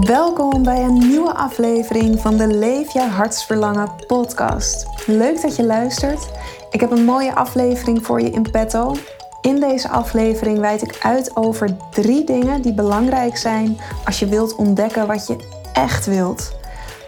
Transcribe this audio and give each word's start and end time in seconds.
Welkom 0.00 0.62
bij 0.62 0.84
een 0.84 0.98
nieuwe 0.98 1.34
aflevering 1.34 2.20
van 2.20 2.36
de 2.36 2.46
Leef 2.46 2.92
je 2.92 3.00
hartsverlangen 3.00 3.90
podcast. 4.06 4.86
Leuk 5.06 5.42
dat 5.42 5.56
je 5.56 5.64
luistert. 5.64 6.28
Ik 6.70 6.80
heb 6.80 6.90
een 6.90 7.04
mooie 7.04 7.34
aflevering 7.34 8.06
voor 8.06 8.20
je 8.20 8.30
in 8.30 8.50
petto. 8.50 8.94
In 9.40 9.60
deze 9.60 9.88
aflevering 9.88 10.58
wijd 10.58 10.82
ik 10.82 10.98
uit 11.02 11.36
over 11.36 11.76
drie 11.90 12.24
dingen 12.24 12.62
die 12.62 12.74
belangrijk 12.74 13.36
zijn 13.36 13.76
als 14.04 14.18
je 14.18 14.26
wilt 14.26 14.54
ontdekken 14.54 15.06
wat 15.06 15.26
je 15.26 15.36
echt 15.72 16.06
wilt. 16.06 16.56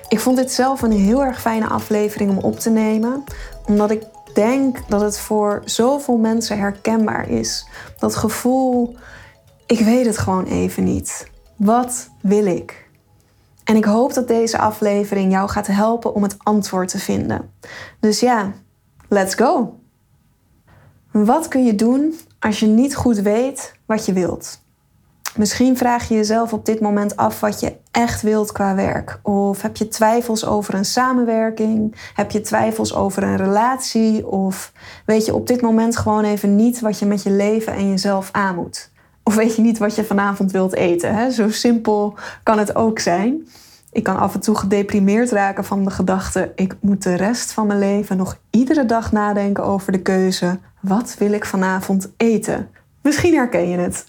Ik 0.08 0.20
vond 0.20 0.36
dit 0.36 0.52
zelf 0.52 0.82
een 0.82 0.92
heel 0.92 1.24
erg 1.24 1.40
fijne 1.40 1.66
aflevering 1.66 2.30
om 2.30 2.38
op 2.38 2.58
te 2.58 2.70
nemen, 2.70 3.24
omdat 3.66 3.90
ik 3.90 4.02
denk 4.34 4.78
dat 4.88 5.00
het 5.00 5.18
voor 5.18 5.62
zoveel 5.64 6.16
mensen 6.16 6.58
herkenbaar 6.58 7.28
is. 7.28 7.66
Dat 7.98 8.14
gevoel, 8.14 8.96
ik 9.66 9.80
weet 9.80 10.06
het 10.06 10.18
gewoon 10.18 10.44
even 10.44 10.84
niet. 10.84 11.26
Wat 11.56 12.08
wil 12.28 12.46
ik? 12.46 12.88
En 13.64 13.76
ik 13.76 13.84
hoop 13.84 14.14
dat 14.14 14.28
deze 14.28 14.58
aflevering 14.58 15.32
jou 15.32 15.48
gaat 15.48 15.66
helpen 15.66 16.14
om 16.14 16.22
het 16.22 16.36
antwoord 16.38 16.88
te 16.88 16.98
vinden. 16.98 17.50
Dus 18.00 18.20
ja, 18.20 18.52
let's 19.08 19.34
go! 19.34 19.78
Wat 21.12 21.48
kun 21.48 21.64
je 21.64 21.74
doen 21.74 22.18
als 22.38 22.60
je 22.60 22.66
niet 22.66 22.96
goed 22.96 23.18
weet 23.18 23.74
wat 23.86 24.06
je 24.06 24.12
wilt? 24.12 24.60
Misschien 25.36 25.76
vraag 25.76 26.08
je 26.08 26.14
jezelf 26.14 26.52
op 26.52 26.66
dit 26.66 26.80
moment 26.80 27.16
af 27.16 27.40
wat 27.40 27.60
je 27.60 27.76
echt 27.90 28.22
wilt 28.22 28.52
qua 28.52 28.74
werk. 28.74 29.20
Of 29.22 29.62
heb 29.62 29.76
je 29.76 29.88
twijfels 29.88 30.44
over 30.46 30.74
een 30.74 30.84
samenwerking? 30.84 31.94
Heb 32.14 32.30
je 32.30 32.40
twijfels 32.40 32.94
over 32.94 33.22
een 33.22 33.36
relatie? 33.36 34.26
Of 34.26 34.72
weet 35.06 35.24
je 35.24 35.34
op 35.34 35.46
dit 35.46 35.60
moment 35.60 35.96
gewoon 35.96 36.24
even 36.24 36.56
niet 36.56 36.80
wat 36.80 36.98
je 36.98 37.06
met 37.06 37.22
je 37.22 37.30
leven 37.30 37.72
en 37.72 37.88
jezelf 37.88 38.28
aan 38.32 38.54
moet? 38.54 38.90
Of 39.28 39.34
weet 39.34 39.56
je 39.56 39.62
niet 39.62 39.78
wat 39.78 39.94
je 39.94 40.04
vanavond 40.04 40.52
wilt 40.52 40.74
eten? 40.74 41.14
Hè? 41.14 41.30
Zo 41.30 41.50
simpel 41.50 42.14
kan 42.42 42.58
het 42.58 42.74
ook 42.74 42.98
zijn. 42.98 43.48
Ik 43.92 44.02
kan 44.02 44.18
af 44.18 44.34
en 44.34 44.40
toe 44.40 44.54
gedeprimeerd 44.54 45.30
raken 45.30 45.64
van 45.64 45.84
de 45.84 45.90
gedachte: 45.90 46.52
ik 46.54 46.76
moet 46.80 47.02
de 47.02 47.14
rest 47.14 47.52
van 47.52 47.66
mijn 47.66 47.78
leven 47.78 48.16
nog 48.16 48.38
iedere 48.50 48.86
dag 48.86 49.12
nadenken 49.12 49.64
over 49.64 49.92
de 49.92 50.02
keuze: 50.02 50.58
wat 50.80 51.16
wil 51.18 51.32
ik 51.32 51.44
vanavond 51.44 52.12
eten? 52.16 52.68
Misschien 53.02 53.34
herken 53.34 53.68
je 53.68 53.78
het. 53.78 54.04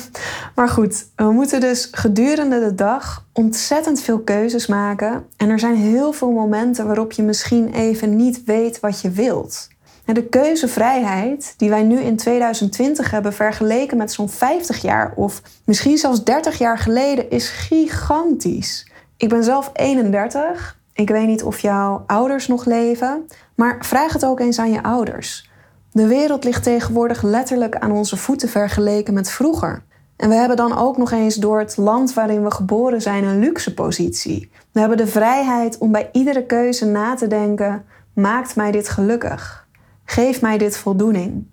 maar 0.56 0.68
goed, 0.68 1.06
we 1.16 1.30
moeten 1.32 1.60
dus 1.60 1.88
gedurende 1.92 2.60
de 2.60 2.74
dag 2.74 3.26
ontzettend 3.32 4.00
veel 4.00 4.20
keuzes 4.20 4.66
maken. 4.66 5.26
En 5.36 5.48
er 5.48 5.58
zijn 5.58 5.76
heel 5.76 6.12
veel 6.12 6.30
momenten 6.30 6.86
waarop 6.86 7.12
je 7.12 7.22
misschien 7.22 7.72
even 7.72 8.16
niet 8.16 8.44
weet 8.44 8.80
wat 8.80 9.00
je 9.00 9.10
wilt. 9.10 9.68
De 10.14 10.24
keuzevrijheid 10.28 11.54
die 11.56 11.68
wij 11.70 11.82
nu 11.82 12.00
in 12.00 12.16
2020 12.16 13.10
hebben 13.10 13.32
vergeleken 13.32 13.96
met 13.96 14.12
zo'n 14.12 14.28
50 14.28 14.82
jaar 14.82 15.12
of 15.16 15.42
misschien 15.64 15.98
zelfs 15.98 16.24
30 16.24 16.58
jaar 16.58 16.78
geleden 16.78 17.30
is 17.30 17.48
gigantisch. 17.48 18.90
Ik 19.16 19.28
ben 19.28 19.44
zelf 19.44 19.70
31. 19.72 20.78
Ik 20.92 21.08
weet 21.08 21.26
niet 21.26 21.42
of 21.42 21.58
jouw 21.58 22.04
ouders 22.06 22.46
nog 22.46 22.64
leven, 22.64 23.26
maar 23.54 23.76
vraag 23.80 24.12
het 24.12 24.24
ook 24.24 24.40
eens 24.40 24.58
aan 24.58 24.72
je 24.72 24.82
ouders. 24.82 25.50
De 25.92 26.06
wereld 26.06 26.44
ligt 26.44 26.62
tegenwoordig 26.62 27.22
letterlijk 27.22 27.76
aan 27.76 27.92
onze 27.92 28.16
voeten 28.16 28.48
vergeleken 28.48 29.14
met 29.14 29.30
vroeger. 29.30 29.82
En 30.16 30.28
we 30.28 30.34
hebben 30.34 30.56
dan 30.56 30.78
ook 30.78 30.96
nog 30.96 31.10
eens 31.10 31.34
door 31.34 31.58
het 31.58 31.76
land 31.76 32.14
waarin 32.14 32.44
we 32.44 32.50
geboren 32.50 33.02
zijn 33.02 33.24
een 33.24 33.38
luxe 33.38 33.74
positie. 33.74 34.50
We 34.72 34.80
hebben 34.80 34.98
de 34.98 35.06
vrijheid 35.06 35.78
om 35.78 35.92
bij 35.92 36.08
iedere 36.12 36.46
keuze 36.46 36.86
na 36.86 37.14
te 37.14 37.26
denken: 37.26 37.84
maakt 38.14 38.56
mij 38.56 38.70
dit 38.70 38.88
gelukkig? 38.88 39.67
Geef 40.10 40.40
mij 40.40 40.58
dit 40.58 40.76
voldoening. 40.76 41.46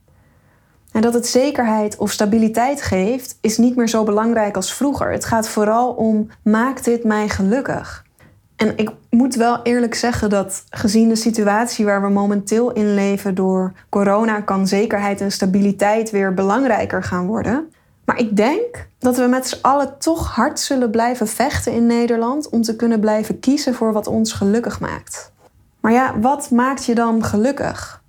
En 0.92 1.02
dat 1.02 1.14
het 1.14 1.28
zekerheid 1.28 1.98
of 1.98 2.12
stabiliteit 2.12 2.82
geeft, 2.82 3.38
is 3.42 3.58
niet 3.58 3.76
meer 3.76 3.90
zo 3.90 4.04
belangrijk 4.04 4.56
als 4.56 4.74
vroeger. 4.74 5.12
Het 5.12 5.26
gaat 5.26 5.50
vooral 5.50 5.92
om: 5.92 6.30
maakt 6.42 6.84
dit 6.84 7.04
mij 7.04 7.30
gelukkig? 7.30 8.06
En 8.56 8.78
ik 8.78 8.92
moet 9.10 9.36
wel 9.36 9.62
eerlijk 9.62 9.96
zeggen 9.96 10.30
dat 10.30 10.64
gezien 10.70 11.10
de 11.10 11.16
situatie 11.16 11.86
waar 11.86 12.02
we 12.02 12.10
momenteel 12.10 12.72
in 12.72 12.94
leven 12.94 13.36
door 13.36 13.74
corona, 13.90 14.42
kan 14.42 14.68
zekerheid 14.68 15.22
en 15.22 15.32
stabiliteit 15.32 16.12
weer 16.12 16.34
belangrijker 16.34 17.04
gaan 17.04 17.28
worden. 17.28 17.72
Maar 18.06 18.20
ik 18.20 18.36
denk 18.36 18.88
dat 19.00 19.18
we 19.18 19.26
met 19.26 19.48
z'n 19.48 19.62
allen 19.62 19.98
toch 19.98 20.36
hard 20.36 20.60
zullen 20.60 20.92
blijven 20.92 21.28
vechten 21.28 21.74
in 21.74 21.86
Nederland 21.86 22.50
om 22.50 22.62
te 22.62 22.76
kunnen 22.76 23.00
blijven 23.00 23.40
kiezen 23.40 23.74
voor 23.74 23.94
wat 23.94 24.08
ons 24.08 24.34
gelukkig 24.34 24.80
maakt. 24.80 25.32
Maar 25.80 25.92
ja, 25.92 26.20
wat 26.20 26.50
maakt 26.52 26.86
je 26.86 26.96
dan 26.96 27.24
gelukkig? 27.24 28.04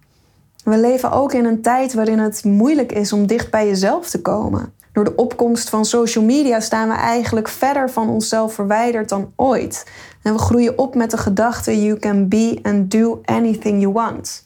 We 0.66 0.78
leven 0.78 1.12
ook 1.12 1.32
in 1.32 1.44
een 1.44 1.62
tijd 1.62 1.94
waarin 1.94 2.18
het 2.18 2.44
moeilijk 2.44 2.92
is 2.92 3.12
om 3.12 3.26
dicht 3.26 3.50
bij 3.50 3.66
jezelf 3.66 4.08
te 4.10 4.22
komen. 4.22 4.72
Door 4.92 5.04
de 5.04 5.14
opkomst 5.14 5.68
van 5.68 5.84
social 5.84 6.24
media 6.24 6.60
staan 6.60 6.88
we 6.88 6.94
eigenlijk 6.94 7.48
verder 7.48 7.90
van 7.90 8.08
onszelf 8.08 8.54
verwijderd 8.54 9.08
dan 9.08 9.32
ooit. 9.36 9.86
En 10.22 10.32
we 10.32 10.38
groeien 10.38 10.78
op 10.78 10.94
met 10.94 11.10
de 11.10 11.16
gedachte: 11.16 11.82
you 11.84 11.98
can 11.98 12.28
be 12.28 12.58
and 12.62 12.90
do 12.90 13.20
anything 13.24 13.80
you 13.80 13.92
want. 13.92 14.42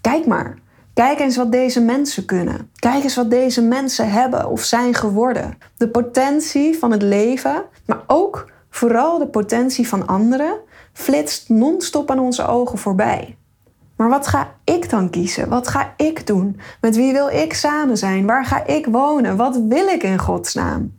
Kijk 0.00 0.26
maar. 0.26 0.58
Kijk 0.94 1.18
eens 1.18 1.36
wat 1.36 1.52
deze 1.52 1.80
mensen 1.80 2.24
kunnen. 2.24 2.70
Kijk 2.78 3.02
eens 3.02 3.16
wat 3.16 3.30
deze 3.30 3.62
mensen 3.62 4.10
hebben 4.10 4.48
of 4.48 4.62
zijn 4.62 4.94
geworden. 4.94 5.58
De 5.76 5.88
potentie 5.88 6.78
van 6.78 6.90
het 6.90 7.02
leven, 7.02 7.64
maar 7.86 8.02
ook 8.06 8.50
vooral 8.70 9.18
de 9.18 9.28
potentie 9.28 9.88
van 9.88 10.06
anderen, 10.06 10.54
flitst 10.92 11.48
non-stop 11.48 12.10
aan 12.10 12.18
onze 12.18 12.46
ogen 12.46 12.78
voorbij. 12.78 13.37
Maar 13.98 14.08
wat 14.08 14.26
ga 14.26 14.54
ik 14.64 14.90
dan 14.90 15.10
kiezen? 15.10 15.48
Wat 15.48 15.68
ga 15.68 15.94
ik 15.96 16.26
doen? 16.26 16.60
Met 16.80 16.96
wie 16.96 17.12
wil 17.12 17.28
ik 17.28 17.54
samen 17.54 17.96
zijn? 17.96 18.26
Waar 18.26 18.44
ga 18.44 18.66
ik 18.66 18.86
wonen? 18.86 19.36
Wat 19.36 19.60
wil 19.68 19.86
ik 19.86 20.02
in 20.02 20.18
godsnaam? 20.18 20.92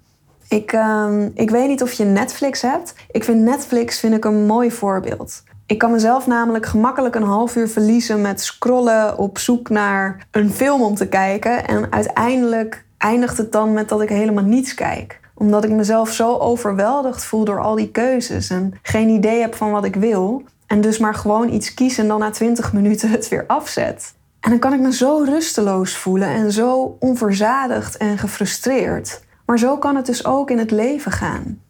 Ik, 0.50 0.74
uh, 0.74 1.26
ik 1.34 1.50
weet 1.50 1.68
niet 1.68 1.82
of 1.82 1.92
je 1.92 2.04
Netflix 2.04 2.62
hebt. 2.62 2.94
Ik 3.12 3.24
vind 3.24 3.42
Netflix 3.42 4.00
vind 4.00 4.16
ik 4.16 4.26
een 4.26 4.46
mooi 4.46 4.72
voorbeeld. 4.72 5.44
Ik 5.66 5.78
kan 5.78 5.92
mezelf 5.92 6.28
namelijk 6.28 6.66
gemakkelijk 6.66 7.16
een 7.16 7.24
half 7.24 7.56
uur 7.56 7.68
verliezen 7.68 8.22
met 8.22 8.42
scrollen 8.42 9.18
op 9.18 9.38
zoek 9.38 9.70
naar 9.70 10.28
een 10.31 10.52
film 10.52 10.81
om 10.81 10.96
te 10.96 11.08
kijken. 11.08 11.68
En 11.68 11.92
uiteindelijk 11.92 12.86
eindigt 12.98 13.38
het 13.38 13.52
dan 13.52 13.74
met 13.74 13.90
dat 13.90 14.02
ik 14.02 14.10
helemaal 14.10 14.44
niets 14.44 14.74
kijk. 14.74 15.20
Omdat 15.36 15.64
ik 15.64 15.72
mezelf 15.72 16.12
zo 16.12 16.38
overweldigd 16.38 17.26
voel 17.26 17.46
door 17.46 17.62
al 17.62 17.76
die 17.76 17.92
keuzes 17.92 18.50
en 18.50 18.74
geen 18.81 19.10
idee 19.10 19.42
heb 19.42 19.56
van 19.56 19.72
wat 19.72 19.86
ik 19.86 19.96
wil. 19.96 20.44
En 20.69 20.81
dus 20.81 20.97
maar 20.97 21.16
gewoon 21.16 21.50
iets 21.50 21.74
kiezen 21.74 22.03
en 22.03 22.09
dan 22.09 22.19
na 22.19 22.30
20 22.30 22.74
minuten 22.74 23.09
het 23.09 23.28
weer 23.28 23.44
afzet. 23.47 24.13
En 24.40 24.50
dan 24.50 24.59
kan 24.59 24.74
ik 24.74 24.80
me 24.80 24.94
zo 24.94 25.24
rusteloos 25.25 25.97
voelen 25.97 26.28
en 26.28 26.52
zo 26.52 26.97
onverzadigd 27.00 27.97
en 27.97 28.18
gefrustreerd. 28.18 29.24
Maar 29.46 29.59
zo 29.59 29.78
kan 29.78 29.96
het 29.96 30.06
dus 30.06 30.25
ook 30.25 30.52
in 30.52 30.57
het 30.57 30.72
leven 30.72 31.12
gaan. 31.12 31.62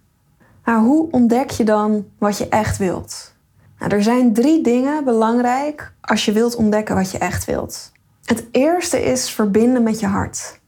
Maar 0.64 0.80
hoe 0.80 1.12
ontdek 1.12 1.50
je 1.50 1.64
dan 1.64 2.06
wat 2.18 2.38
je 2.38 2.50
echt 2.50 2.78
wilt? 2.78 3.34
Nou, 3.80 3.92
er 3.92 4.04
zijn 4.04 4.34
drie 4.34 4.64
dingen 4.64 5.04
belangrijk 5.04 5.94
als 6.02 6.26
je 6.26 6.32
wilt 6.32 6.56
ontdekken 6.56 6.96
wat 6.96 7.12
je 7.12 7.18
echt 7.18 7.46
wilt. 7.46 7.92
Het 8.24 8.44
eerste 8.52 9.04
is 9.04 9.30
verbinden 9.30 9.84
met 9.84 10.00
je 10.00 10.08
hart. 10.08 10.59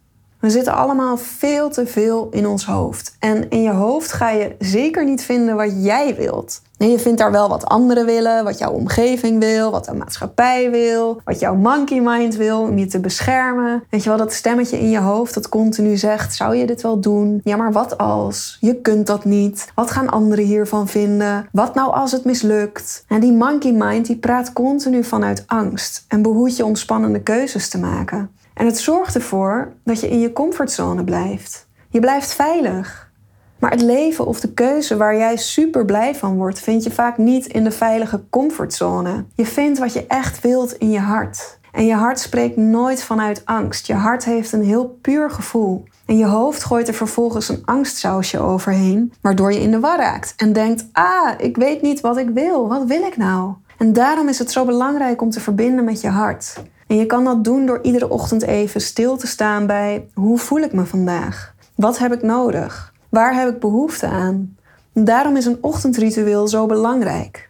We 0.41 0.49
zitten 0.49 0.73
allemaal 0.73 1.17
veel 1.17 1.69
te 1.69 1.87
veel 1.87 2.27
in 2.31 2.47
ons 2.47 2.65
hoofd. 2.65 3.15
En 3.19 3.49
in 3.49 3.61
je 3.61 3.71
hoofd 3.71 4.11
ga 4.11 4.29
je 4.29 4.55
zeker 4.59 5.05
niet 5.05 5.21
vinden 5.21 5.55
wat 5.55 5.71
jij 5.83 6.15
wilt. 6.15 6.61
Nee, 6.77 6.91
je 6.91 6.99
vindt 6.99 7.19
daar 7.19 7.31
wel 7.31 7.49
wat 7.49 7.65
anderen 7.65 8.05
willen, 8.05 8.43
wat 8.43 8.57
jouw 8.57 8.71
omgeving 8.71 9.39
wil, 9.39 9.71
wat 9.71 9.85
de 9.85 9.93
maatschappij 9.93 10.71
wil, 10.71 11.21
wat 11.23 11.39
jouw 11.39 11.55
monkey 11.55 12.01
mind 12.01 12.35
wil 12.35 12.61
om 12.61 12.77
je 12.77 12.85
te 12.85 12.99
beschermen. 12.99 13.83
Weet 13.89 14.03
je 14.03 14.09
wel, 14.09 14.17
dat 14.17 14.33
stemmetje 14.33 14.79
in 14.79 14.89
je 14.89 14.99
hoofd 14.99 15.33
dat 15.33 15.49
continu 15.49 15.97
zegt: 15.97 16.35
zou 16.35 16.55
je 16.55 16.65
dit 16.65 16.81
wel 16.81 16.99
doen? 16.99 17.41
Ja, 17.43 17.55
maar 17.55 17.71
wat 17.71 17.97
als? 17.97 18.57
Je 18.59 18.75
kunt 18.75 19.07
dat 19.07 19.25
niet. 19.25 19.71
Wat 19.75 19.91
gaan 19.91 20.09
anderen 20.09 20.45
hiervan 20.45 20.87
vinden? 20.87 21.47
Wat 21.51 21.75
nou 21.75 21.93
als 21.93 22.11
het 22.11 22.25
mislukt? 22.25 23.03
En 23.07 23.19
die 23.19 23.33
monkey 23.33 23.71
mind 23.71 24.05
die 24.05 24.17
praat 24.17 24.53
continu 24.53 25.03
vanuit 25.03 25.43
angst 25.47 26.05
en 26.07 26.21
behoedt 26.21 26.57
je 26.57 26.65
om 26.65 26.75
spannende 26.75 27.21
keuzes 27.21 27.69
te 27.69 27.77
maken. 27.77 28.29
En 28.53 28.65
het 28.65 28.79
zorgt 28.79 29.15
ervoor 29.15 29.73
dat 29.83 29.99
je 29.99 30.09
in 30.09 30.19
je 30.19 30.33
comfortzone 30.33 31.03
blijft. 31.03 31.67
Je 31.89 31.99
blijft 31.99 32.33
veilig. 32.33 33.11
Maar 33.59 33.71
het 33.71 33.81
leven 33.81 34.25
of 34.25 34.39
de 34.39 34.53
keuze 34.53 34.97
waar 34.97 35.17
jij 35.17 35.37
super 35.37 35.85
blij 35.85 36.15
van 36.15 36.35
wordt, 36.35 36.59
vind 36.59 36.83
je 36.83 36.91
vaak 36.91 37.17
niet 37.17 37.45
in 37.45 37.63
de 37.63 37.71
veilige 37.71 38.23
comfortzone. 38.29 39.25
Je 39.35 39.45
vindt 39.45 39.79
wat 39.79 39.93
je 39.93 40.07
echt 40.07 40.41
wilt 40.41 40.73
in 40.73 40.91
je 40.91 40.99
hart. 40.99 41.59
En 41.71 41.85
je 41.85 41.93
hart 41.93 42.19
spreekt 42.19 42.57
nooit 42.57 43.03
vanuit 43.03 43.45
angst. 43.45 43.87
Je 43.87 43.93
hart 43.93 44.25
heeft 44.25 44.51
een 44.51 44.63
heel 44.63 44.97
puur 45.01 45.31
gevoel. 45.31 45.83
En 46.05 46.17
je 46.17 46.25
hoofd 46.25 46.63
gooit 46.63 46.87
er 46.87 46.93
vervolgens 46.93 47.49
een 47.49 47.61
angstsausje 47.65 48.39
overheen, 48.39 49.13
waardoor 49.21 49.53
je 49.53 49.61
in 49.61 49.71
de 49.71 49.79
war 49.79 49.97
raakt 49.97 50.33
en 50.37 50.53
denkt: 50.53 50.85
Ah, 50.91 51.31
ik 51.37 51.57
weet 51.57 51.81
niet 51.81 52.01
wat 52.01 52.17
ik 52.17 52.29
wil. 52.29 52.67
Wat 52.67 52.83
wil 52.83 53.01
ik 53.01 53.17
nou? 53.17 53.53
En 53.77 53.93
daarom 53.93 54.27
is 54.27 54.39
het 54.39 54.51
zo 54.51 54.65
belangrijk 54.65 55.21
om 55.21 55.29
te 55.29 55.39
verbinden 55.39 55.85
met 55.85 56.01
je 56.01 56.09
hart. 56.09 56.63
En 56.91 56.97
je 56.97 57.05
kan 57.05 57.23
dat 57.23 57.43
doen 57.43 57.65
door 57.65 57.79
iedere 57.81 58.09
ochtend 58.09 58.43
even 58.43 58.81
stil 58.81 59.17
te 59.17 59.27
staan 59.27 59.65
bij: 59.65 60.07
hoe 60.13 60.37
voel 60.37 60.59
ik 60.59 60.73
me 60.73 60.85
vandaag? 60.85 61.53
Wat 61.75 61.97
heb 61.97 62.13
ik 62.13 62.21
nodig? 62.21 62.93
Waar 63.09 63.35
heb 63.35 63.49
ik 63.49 63.59
behoefte 63.59 64.07
aan? 64.07 64.55
Daarom 64.93 65.35
is 65.35 65.45
een 65.45 65.57
ochtendritueel 65.61 66.47
zo 66.47 66.65
belangrijk. 66.65 67.49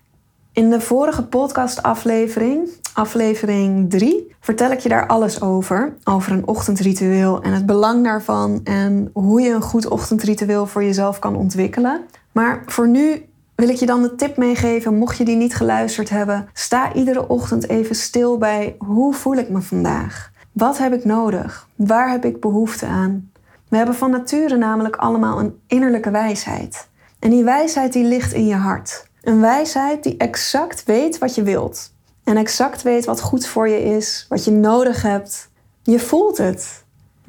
In 0.54 0.70
de 0.70 0.82
vorige 0.82 1.26
podcastaflevering, 1.26 2.70
aflevering 2.94 3.90
3, 3.90 4.36
vertel 4.40 4.72
ik 4.72 4.80
je 4.80 4.90
daar 4.90 5.08
alles 5.08 5.42
over. 5.42 5.94
Over 6.04 6.32
een 6.32 6.48
ochtendritueel 6.48 7.42
en 7.42 7.54
het 7.54 7.66
belang 7.66 8.04
daarvan 8.04 8.62
en 8.64 9.10
hoe 9.14 9.42
je 9.42 9.50
een 9.50 9.62
goed 9.62 9.88
ochtendritueel 9.88 10.66
voor 10.66 10.84
jezelf 10.84 11.20
kan 11.20 11.36
ontwikkelen. 11.36 12.02
Maar 12.32 12.64
voor 12.66 12.88
nu 12.88 13.26
wil 13.56 13.70
ik 13.70 13.76
je 13.76 13.86
dan 13.86 14.02
de 14.02 14.16
tip 14.16 14.38
meegeven, 14.38 14.98
mocht 14.98 15.18
je 15.18 15.26
die 15.26 15.36
niet 15.36 15.56
geluisterd 15.56 16.10
hebben, 16.10 16.50
sta 16.54 16.94
iedere 16.94 17.28
ochtend 17.28 17.70
even 17.70 17.96
stil 17.96 18.38
bij 18.38 18.76
hoe 18.78 19.14
voel 19.14 19.36
ik 19.36 19.50
me 19.50 19.62
vandaag? 19.62 20.32
Wat 20.52 20.78
heb 20.78 20.94
ik 20.94 21.06
nodig? 21.06 21.68
Waar 21.76 22.10
heb 22.10 22.26
ik 22.26 22.40
behoefte 22.40 22.86
aan? 22.86 23.32
We 23.70 23.78
hebben 23.78 23.96
van 23.96 24.12
nature 24.12 24.58
namelijk 24.58 24.96
allemaal 24.96 25.40
een 25.40 25.60
innerlijke 25.68 26.12
wijsheid. 26.12 26.90
En 27.20 27.30
die 27.30 27.44
wijsheid 27.44 27.94
die 27.94 28.04
ligt 28.04 28.34
in 28.34 28.46
je 28.46 28.56
hart. 28.56 29.08
Een 29.22 29.42
wijsheid 29.42 30.04
die 30.04 30.18
exact 30.18 30.84
weet 30.84 31.18
wat 31.18 31.36
je 31.36 31.44
wilt. 31.44 31.94
En 32.24 32.38
exact 32.38 32.82
weet 32.82 33.06
wat 33.06 33.22
goed 33.22 33.48
voor 33.48 33.68
je 33.68 33.84
is, 33.84 34.26
wat 34.30 34.46
je 34.46 34.52
nodig 34.52 35.02
hebt. 35.02 35.50
Je 35.84 36.00
voelt 36.00 36.38
het. 36.38 36.81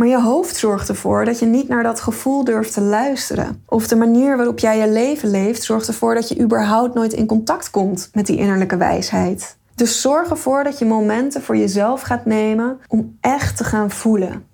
Maar 0.02 0.10
je 0.10 0.20
hoofd 0.20 0.56
zorgt 0.56 0.88
ervoor 0.88 1.24
dat 1.24 1.38
je 1.38 1.46
niet 1.46 1.68
naar 1.68 1.82
dat 1.82 2.00
gevoel 2.00 2.44
durft 2.44 2.72
te 2.72 2.80
luisteren. 2.80 3.62
Of 3.66 3.88
de 3.88 3.96
manier 3.96 4.36
waarop 4.36 4.58
jij 4.58 4.78
je 4.78 4.88
leven 4.88 5.30
leeft 5.30 5.62
zorgt 5.62 5.86
ervoor 5.88 6.14
dat 6.14 6.28
je 6.28 6.40
überhaupt 6.40 6.94
nooit 6.94 7.12
in 7.12 7.26
contact 7.26 7.70
komt 7.70 8.10
met 8.12 8.26
die 8.26 8.36
innerlijke 8.36 8.76
wijsheid. 8.76 9.56
Dus 9.74 10.00
zorg 10.00 10.30
ervoor 10.30 10.64
dat 10.64 10.78
je 10.78 10.84
momenten 10.84 11.42
voor 11.42 11.56
jezelf 11.56 12.00
gaat 12.00 12.24
nemen 12.24 12.78
om 12.88 13.16
echt 13.20 13.56
te 13.56 13.64
gaan 13.64 13.90
voelen. 13.90 14.46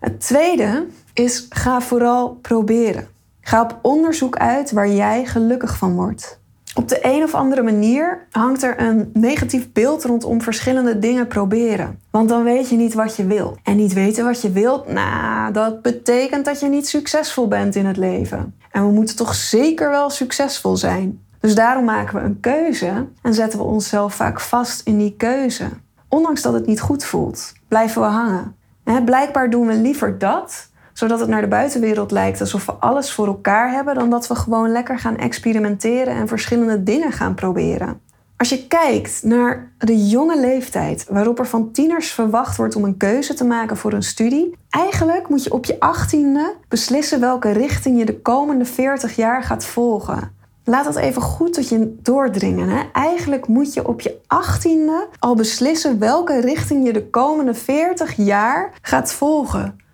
Het 0.00 0.20
tweede 0.20 0.86
is 1.14 1.46
ga 1.48 1.80
vooral 1.80 2.38
proberen. 2.42 3.08
Ga 3.40 3.62
op 3.62 3.78
onderzoek 3.82 4.36
uit 4.36 4.72
waar 4.72 4.88
jij 4.88 5.24
gelukkig 5.24 5.76
van 5.76 5.94
wordt. 5.94 6.40
Op 6.78 6.88
de 6.88 6.98
een 7.02 7.22
of 7.22 7.34
andere 7.34 7.62
manier 7.62 8.26
hangt 8.30 8.62
er 8.62 8.80
een 8.80 9.10
negatief 9.12 9.72
beeld 9.72 10.04
rondom 10.04 10.42
verschillende 10.42 10.98
dingen 10.98 11.26
proberen. 11.26 12.00
Want 12.10 12.28
dan 12.28 12.42
weet 12.42 12.68
je 12.68 12.76
niet 12.76 12.94
wat 12.94 13.16
je 13.16 13.26
wilt. 13.26 13.58
En 13.62 13.76
niet 13.76 13.92
weten 13.92 14.24
wat 14.24 14.42
je 14.42 14.50
wilt, 14.50 14.92
nou, 14.92 15.52
dat 15.52 15.82
betekent 15.82 16.44
dat 16.44 16.60
je 16.60 16.68
niet 16.68 16.88
succesvol 16.88 17.48
bent 17.48 17.74
in 17.74 17.86
het 17.86 17.96
leven. 17.96 18.54
En 18.70 18.86
we 18.86 18.92
moeten 18.92 19.16
toch 19.16 19.34
zeker 19.34 19.90
wel 19.90 20.10
succesvol 20.10 20.76
zijn. 20.76 21.20
Dus 21.40 21.54
daarom 21.54 21.84
maken 21.84 22.14
we 22.14 22.20
een 22.20 22.40
keuze 22.40 23.06
en 23.22 23.34
zetten 23.34 23.58
we 23.58 23.64
onszelf 23.64 24.14
vaak 24.14 24.40
vast 24.40 24.86
in 24.86 24.98
die 24.98 25.14
keuze. 25.16 25.68
Ondanks 26.08 26.42
dat 26.42 26.52
het 26.52 26.66
niet 26.66 26.80
goed 26.80 27.04
voelt, 27.04 27.52
blijven 27.68 28.02
we 28.02 28.08
hangen. 28.08 28.56
En 28.84 29.04
blijkbaar 29.04 29.50
doen 29.50 29.66
we 29.66 29.74
liever 29.74 30.18
dat 30.18 30.70
zodat 30.98 31.20
het 31.20 31.28
naar 31.28 31.40
de 31.40 31.48
buitenwereld 31.48 32.10
lijkt 32.10 32.40
alsof 32.40 32.66
we 32.66 32.72
alles 32.72 33.12
voor 33.12 33.26
elkaar 33.26 33.70
hebben, 33.70 33.94
dan 33.94 34.10
dat 34.10 34.28
we 34.28 34.34
gewoon 34.34 34.72
lekker 34.72 34.98
gaan 34.98 35.16
experimenteren 35.16 36.14
en 36.14 36.28
verschillende 36.28 36.82
dingen 36.82 37.12
gaan 37.12 37.34
proberen. 37.34 38.00
Als 38.36 38.48
je 38.48 38.66
kijkt 38.66 39.22
naar 39.22 39.72
de 39.78 40.06
jonge 40.06 40.40
leeftijd 40.40 41.06
waarop 41.08 41.38
er 41.38 41.46
van 41.46 41.72
tieners 41.72 42.10
verwacht 42.10 42.56
wordt 42.56 42.76
om 42.76 42.84
een 42.84 42.96
keuze 42.96 43.34
te 43.34 43.44
maken 43.44 43.76
voor 43.76 43.92
een 43.92 44.02
studie, 44.02 44.56
eigenlijk 44.70 45.28
moet 45.28 45.44
je 45.44 45.52
op 45.52 45.64
je 45.64 45.80
achttiende 45.80 46.54
beslissen 46.68 47.20
welke 47.20 47.50
richting 47.50 47.98
je 47.98 48.04
de 48.04 48.20
komende 48.20 48.64
40 48.64 49.16
jaar 49.16 49.42
gaat 49.42 49.64
volgen. 49.64 50.32
Laat 50.64 50.84
dat 50.84 50.96
even 50.96 51.22
goed 51.22 51.52
tot 51.52 51.68
je 51.68 51.96
doordringen. 52.02 52.68
Hè? 52.68 52.82
Eigenlijk 52.92 53.46
moet 53.46 53.74
je 53.74 53.88
op 53.88 54.00
je 54.00 54.18
achttiende 54.26 55.08
al 55.18 55.34
beslissen 55.34 55.98
welke 55.98 56.40
richting 56.40 56.86
je 56.86 56.92
de 56.92 57.06
komende 57.10 57.54
40 57.54 58.16
jaar 58.16 58.72
gaat 58.82 59.12
volgen. 59.12 59.86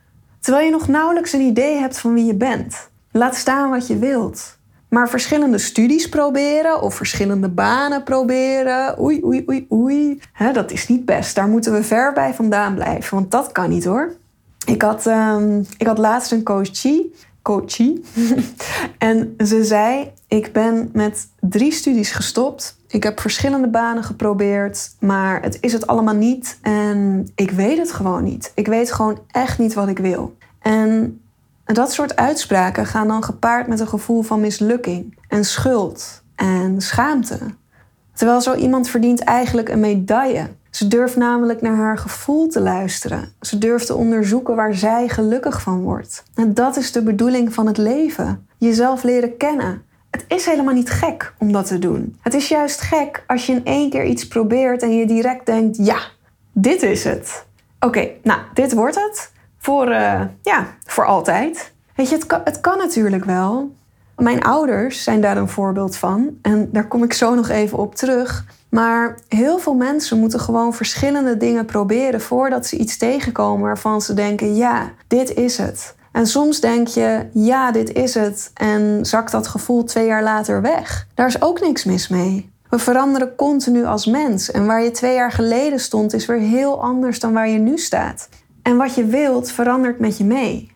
Terwijl 0.44 0.64
je 0.64 0.70
nog 0.70 0.88
nauwelijks 0.88 1.32
een 1.32 1.41
idee 1.41 1.79
hebt 1.79 1.99
van 1.99 2.14
wie 2.14 2.25
je 2.25 2.35
bent. 2.35 2.88
Laat 3.11 3.37
staan 3.37 3.70
wat 3.70 3.87
je 3.87 3.99
wilt. 3.99 4.58
Maar 4.88 5.08
verschillende 5.08 5.58
studies 5.58 6.08
proberen 6.08 6.82
of 6.82 6.94
verschillende 6.94 7.49
banen 7.49 8.02
proberen. 8.02 9.00
Oei, 9.00 9.25
oei, 9.25 9.44
oei, 9.49 9.67
oei. 9.73 10.20
dat 10.52 10.70
is 10.70 10.88
niet 10.88 11.05
best. 11.05 11.35
Daar 11.35 11.49
moeten 11.49 11.73
we 11.73 11.82
ver 11.82 12.12
bij 12.12 12.35
vandaan 12.35 12.75
blijven. 12.75 13.17
Want 13.17 13.31
dat 13.31 13.52
kan 13.52 13.69
niet 13.69 13.85
hoor. 13.85 14.12
Ik 14.67 14.82
had, 14.82 15.06
um, 15.06 15.67
ik 15.76 15.87
had 15.87 15.99
laatst 15.99 16.32
een 16.32 16.43
coachie. 16.43 17.14
Coachie. 17.44 18.05
en 18.99 19.35
ze 19.38 19.64
zei: 19.64 20.12
Ik 20.29 20.52
ben 20.52 20.91
met 20.93 21.29
drie 21.41 21.73
studies 21.73 22.11
gestopt. 22.11 22.76
Ik 22.88 23.02
heb 23.02 23.20
verschillende 23.20 23.69
banen 23.69 24.05
geprobeerd, 24.05 24.91
maar 25.00 25.43
het 25.43 25.58
is 25.61 25.73
het 25.73 25.87
allemaal 25.87 26.14
niet. 26.14 26.58
En 26.62 27.31
ik 27.35 27.50
weet 27.50 27.79
het 27.79 27.93
gewoon 27.93 28.25
niet. 28.25 28.52
Ik 28.55 28.67
weet 28.67 28.93
gewoon 28.93 29.19
echt 29.31 29.58
niet 29.58 29.75
wat 29.75 29.88
ik 29.88 29.99
wil. 29.99 30.37
En 30.58 31.20
dat 31.64 31.93
soort 31.93 32.17
uitspraken 32.17 32.87
gaan 32.87 33.08
dan 33.08 33.25
gepaard 33.25 33.67
met 33.67 33.81
een 33.81 33.88
gevoel 33.88 34.23
van 34.23 34.41
mislukking 34.41 35.19
en 35.29 35.44
schuld 35.44 36.23
en 36.35 36.81
schaamte. 36.81 37.38
Terwijl 38.12 38.41
zo 38.41 38.55
iemand 38.55 38.88
verdient 38.88 39.20
eigenlijk 39.20 39.69
een 39.69 39.81
medaille. 39.81 40.49
Ze 40.75 40.88
durft 40.88 41.17
namelijk 41.17 41.61
naar 41.61 41.76
haar 41.76 41.99
gevoel 41.99 42.49
te 42.49 42.61
luisteren. 42.61 43.32
Ze 43.41 43.59
durft 43.59 43.87
te 43.87 43.94
onderzoeken 43.94 44.56
waar 44.56 44.75
zij 44.75 45.09
gelukkig 45.09 45.62
van 45.62 45.82
wordt. 45.82 46.23
En 46.35 46.55
dat 46.55 46.76
is 46.76 46.93
de 46.93 47.03
bedoeling 47.03 47.55
van 47.55 47.67
het 47.67 47.76
leven. 47.76 48.49
Jezelf 48.59 49.03
leren 49.03 49.37
kennen. 49.37 49.82
Het 50.11 50.25
is 50.29 50.47
helemaal 50.47 50.75
niet 50.75 50.91
gek 50.91 51.35
om 51.38 51.53
dat 51.53 51.67
te 51.67 51.79
doen. 51.79 52.17
Het 52.21 52.35
is 52.35 52.49
juist 52.49 52.81
gek 52.81 53.25
als 53.26 53.47
je 53.47 53.53
in 53.53 53.65
één 53.65 53.91
keer 53.91 54.05
iets 54.05 54.29
probeert 54.29 54.82
en 54.82 54.97
je 54.97 55.06
direct 55.06 55.47
denkt: 55.47 55.76
ja, 55.76 55.99
dit 56.53 56.82
is 56.82 57.05
het. 57.05 57.47
Oké, 57.81 58.09
nou, 58.23 58.41
dit 58.55 58.73
wordt 58.73 58.97
het. 58.97 59.32
Voor, 59.59 59.88
uh, 59.88 60.20
ja, 60.43 60.67
voor 60.87 61.06
altijd. 61.06 61.73
Weet 61.94 62.09
je, 62.09 62.15
het 62.15 62.41
het 62.44 62.61
kan 62.61 62.79
natuurlijk 62.79 63.25
wel. 63.25 63.75
Mijn 64.17 64.43
ouders 64.43 65.03
zijn 65.03 65.20
daar 65.20 65.37
een 65.37 65.49
voorbeeld 65.49 65.97
van. 65.97 66.38
En 66.43 66.69
daar 66.73 66.88
kom 66.88 67.03
ik 67.03 67.12
zo 67.12 67.35
nog 67.35 67.49
even 67.49 67.79
op 67.79 67.94
terug. 67.94 68.44
Maar 68.75 69.19
heel 69.29 69.59
veel 69.59 69.75
mensen 69.75 70.19
moeten 70.19 70.41
gewoon 70.41 70.75
verschillende 70.75 71.37
dingen 71.37 71.65
proberen 71.65 72.21
voordat 72.21 72.67
ze 72.67 72.76
iets 72.76 72.97
tegenkomen 72.97 73.67
waarvan 73.67 74.03
ze 74.03 74.15
denken: 74.15 74.55
ja, 74.55 74.93
dit 75.06 75.35
is 75.35 75.59
het. 75.59 75.94
En 76.13 76.27
soms 76.27 76.60
denk 76.60 76.89
je, 76.89 77.27
ja, 77.32 77.72
dit 77.72 77.93
is 77.93 78.15
het. 78.15 78.51
En 78.55 79.06
zakt 79.06 79.32
dat 79.32 79.46
gevoel 79.46 79.84
twee 79.84 80.06
jaar 80.06 80.22
later 80.22 80.63
weg. 80.63 81.06
Daar 81.15 81.27
is 81.27 81.43
ook 81.43 81.60
niks 81.60 81.84
mis 81.84 82.08
mee. 82.08 82.53
We 82.69 82.79
veranderen 82.79 83.34
continu 83.37 83.84
als 83.84 84.06
mens. 84.06 84.51
En 84.51 84.67
waar 84.67 84.82
je 84.82 84.91
twee 84.91 85.15
jaar 85.15 85.32
geleden 85.32 85.81
stond, 85.81 86.13
is 86.13 86.27
weer 86.27 86.39
heel 86.39 86.82
anders 86.82 87.20
dan 87.20 87.32
waar 87.32 87.49
je 87.49 87.58
nu 87.58 87.79
staat. 87.79 88.29
En 88.63 88.77
wat 88.77 88.94
je 88.94 89.05
wilt, 89.05 89.51
verandert 89.51 89.99
met 89.99 90.19
je 90.19 90.25
mee. 90.25 90.72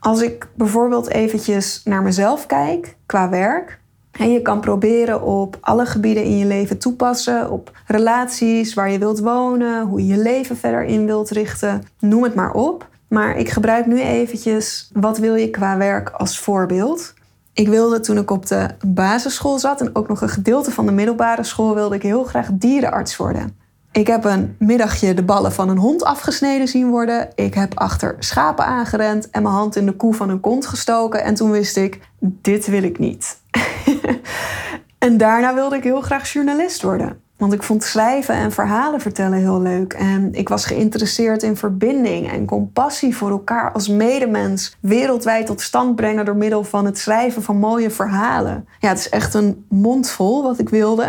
Als 0.00 0.20
ik 0.20 0.46
bijvoorbeeld 0.54 1.08
eventjes 1.08 1.80
naar 1.84 2.02
mezelf 2.02 2.46
kijk, 2.46 2.96
qua 3.06 3.28
werk. 3.28 3.80
En 4.18 4.32
je 4.32 4.42
kan 4.42 4.60
proberen 4.60 5.22
op 5.22 5.58
alle 5.60 5.86
gebieden 5.86 6.24
in 6.24 6.38
je 6.38 6.46
leven 6.46 6.78
toepassen. 6.78 7.50
Op 7.50 7.70
relaties, 7.86 8.74
waar 8.74 8.90
je 8.90 8.98
wilt 8.98 9.20
wonen, 9.20 9.86
hoe 9.86 10.06
je 10.06 10.06
je 10.06 10.22
leven 10.22 10.56
verder 10.56 10.84
in 10.84 11.06
wilt 11.06 11.30
richten. 11.30 11.82
Noem 11.98 12.22
het 12.22 12.34
maar 12.34 12.52
op. 12.52 12.88
Maar 13.08 13.36
ik 13.36 13.48
gebruik 13.48 13.86
nu 13.86 14.00
eventjes 14.00 14.90
wat 14.92 15.18
wil 15.18 15.34
je 15.34 15.50
qua 15.50 15.76
werk 15.76 16.10
als 16.10 16.38
voorbeeld. 16.38 17.14
Ik 17.52 17.68
wilde 17.68 18.00
toen 18.00 18.18
ik 18.18 18.30
op 18.30 18.46
de 18.46 18.68
basisschool 18.86 19.58
zat 19.58 19.80
en 19.80 19.90
ook 19.92 20.08
nog 20.08 20.20
een 20.20 20.28
gedeelte 20.28 20.70
van 20.70 20.86
de 20.86 20.92
middelbare 20.92 21.44
school 21.44 21.74
wilde 21.74 21.94
ik 21.94 22.02
heel 22.02 22.24
graag 22.24 22.48
dierenarts 22.52 23.16
worden. 23.16 23.56
Ik 23.92 24.06
heb 24.06 24.24
een 24.24 24.56
middagje 24.58 25.14
de 25.14 25.22
ballen 25.22 25.52
van 25.52 25.68
een 25.68 25.78
hond 25.78 26.04
afgesneden 26.04 26.68
zien 26.68 26.90
worden. 26.90 27.28
Ik 27.34 27.54
heb 27.54 27.78
achter 27.78 28.16
schapen 28.18 28.64
aangerend 28.64 29.30
en 29.30 29.42
mijn 29.42 29.54
hand 29.54 29.76
in 29.76 29.86
de 29.86 29.92
koe 29.92 30.14
van 30.14 30.28
een 30.28 30.40
kont 30.40 30.66
gestoken. 30.66 31.22
En 31.22 31.34
toen 31.34 31.50
wist 31.50 31.76
ik, 31.76 32.00
dit 32.20 32.66
wil 32.66 32.82
ik 32.82 32.98
niet. 32.98 33.38
en 34.98 35.16
daarna 35.16 35.54
wilde 35.54 35.76
ik 35.76 35.82
heel 35.82 36.00
graag 36.00 36.32
journalist 36.32 36.82
worden. 36.82 37.24
Want 37.36 37.52
ik 37.52 37.62
vond 37.62 37.84
schrijven 37.84 38.34
en 38.34 38.52
verhalen 38.52 39.00
vertellen 39.00 39.38
heel 39.38 39.60
leuk. 39.60 39.92
En 39.92 40.28
ik 40.32 40.48
was 40.48 40.66
geïnteresseerd 40.66 41.42
in 41.42 41.56
verbinding 41.56 42.30
en 42.30 42.46
compassie 42.46 43.16
voor 43.16 43.30
elkaar 43.30 43.72
als 43.72 43.88
medemens 43.88 44.76
wereldwijd 44.80 45.46
tot 45.46 45.60
stand 45.60 45.96
brengen 45.96 46.24
door 46.24 46.36
middel 46.36 46.64
van 46.64 46.84
het 46.84 46.98
schrijven 46.98 47.42
van 47.42 47.56
mooie 47.56 47.90
verhalen. 47.90 48.68
Ja, 48.80 48.88
het 48.88 48.98
is 48.98 49.08
echt 49.08 49.34
een 49.34 49.64
mondvol 49.68 50.42
wat 50.42 50.58
ik 50.58 50.68
wilde. 50.68 51.08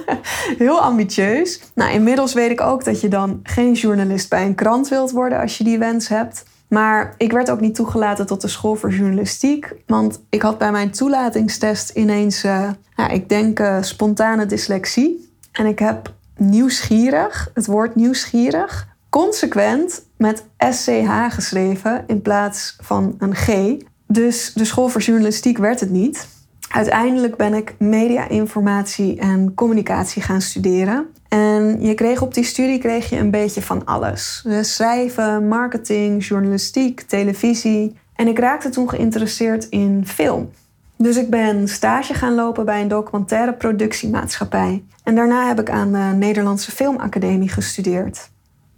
heel 0.58 0.80
ambitieus. 0.80 1.60
Nou, 1.74 1.92
inmiddels 1.92 2.32
weet 2.32 2.50
ik 2.50 2.60
ook 2.60 2.84
dat 2.84 3.00
je 3.00 3.08
dan 3.08 3.40
geen 3.42 3.72
journalist 3.72 4.28
bij 4.28 4.46
een 4.46 4.54
krant 4.54 4.88
wilt 4.88 5.10
worden 5.10 5.40
als 5.40 5.58
je 5.58 5.64
die 5.64 5.78
wens 5.78 6.08
hebt. 6.08 6.44
Maar 6.70 7.14
ik 7.16 7.32
werd 7.32 7.50
ook 7.50 7.60
niet 7.60 7.74
toegelaten 7.74 8.26
tot 8.26 8.40
de 8.40 8.48
school 8.48 8.74
voor 8.74 8.90
journalistiek. 8.90 9.74
Want 9.86 10.20
ik 10.28 10.42
had 10.42 10.58
bij 10.58 10.70
mijn 10.70 10.90
toelatingstest 10.90 11.90
ineens, 11.90 12.44
uh, 12.44 12.70
ik 13.10 13.28
denk, 13.28 13.60
uh, 13.60 13.76
spontane 13.80 14.46
dyslexie. 14.46 15.32
En 15.52 15.66
ik 15.66 15.78
heb 15.78 16.14
nieuwsgierig, 16.36 17.50
het 17.54 17.66
woord 17.66 17.94
nieuwsgierig, 17.94 18.88
consequent 19.08 20.02
met 20.16 20.44
SCH 20.58 21.26
geschreven 21.28 22.04
in 22.06 22.22
plaats 22.22 22.76
van 22.80 23.14
een 23.18 23.34
G. 23.34 23.76
Dus 24.06 24.52
de 24.52 24.64
school 24.64 24.88
voor 24.88 25.00
journalistiek 25.00 25.58
werd 25.58 25.80
het 25.80 25.90
niet. 25.90 26.28
Uiteindelijk 26.68 27.36
ben 27.36 27.54
ik 27.54 27.74
media, 27.78 28.28
informatie 28.28 29.18
en 29.18 29.54
communicatie 29.54 30.22
gaan 30.22 30.40
studeren. 30.40 31.06
En 31.30 31.76
je 31.80 31.94
kreeg 31.94 32.22
op 32.22 32.34
die 32.34 32.44
studie 32.44 32.78
kreeg 32.78 33.10
je 33.10 33.16
een 33.16 33.30
beetje 33.30 33.62
van 33.62 33.84
alles. 33.84 34.40
Dus 34.44 34.74
schrijven, 34.74 35.48
marketing, 35.48 36.26
journalistiek, 36.26 37.00
televisie. 37.00 37.96
En 38.14 38.28
ik 38.28 38.38
raakte 38.38 38.68
toen 38.68 38.88
geïnteresseerd 38.88 39.68
in 39.68 40.06
film. 40.06 40.50
Dus 40.96 41.16
ik 41.16 41.30
ben 41.30 41.68
stage 41.68 42.14
gaan 42.14 42.34
lopen 42.34 42.64
bij 42.64 42.80
een 42.80 42.88
documentaire 42.88 43.52
productiemaatschappij. 43.52 44.84
En 45.04 45.14
daarna 45.14 45.46
heb 45.46 45.60
ik 45.60 45.70
aan 45.70 45.92
de 45.92 46.16
Nederlandse 46.16 46.70
Filmacademie 46.70 47.48
gestudeerd. 47.48 48.30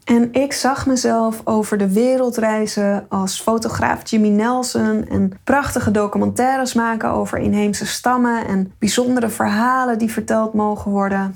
En 0.05 0.33
ik 0.33 0.53
zag 0.53 0.87
mezelf 0.87 1.41
over 1.45 1.79
de 1.79 1.93
wereld 1.93 2.37
reizen 2.37 3.07
als 3.09 3.41
fotograaf 3.41 4.11
Jimmy 4.11 4.29
Nelson 4.29 5.09
en 5.09 5.33
prachtige 5.45 5.91
documentaires 5.91 6.75
maken 6.75 7.11
over 7.11 7.39
inheemse 7.39 7.87
stammen 7.87 8.47
en 8.47 8.73
bijzondere 8.79 9.29
verhalen 9.29 9.99
die 9.99 10.13
verteld 10.13 10.55
mogen 10.55 10.91
worden. 10.91 11.35